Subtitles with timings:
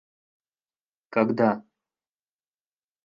[1.11, 1.51] когда